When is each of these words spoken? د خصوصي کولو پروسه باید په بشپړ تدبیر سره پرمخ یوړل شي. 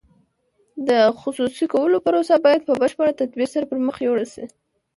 د 0.87 0.89
خصوصي 1.19 1.65
کولو 1.73 1.97
پروسه 2.05 2.35
باید 2.45 2.61
په 2.67 2.73
بشپړ 2.81 3.07
تدبیر 3.21 3.47
سره 3.53 3.67
پرمخ 3.71 3.95
یوړل 4.01 4.27
شي. 4.33 4.45